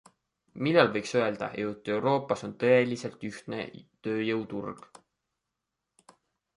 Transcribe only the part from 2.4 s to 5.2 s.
on tõeliselt ühtne tööjõuturg?